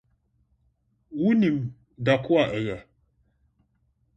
Wunim 1.19 1.57
da 2.05 2.13
ko 2.23 2.31
a 2.43 2.45
ɛyɛ? 2.57 2.77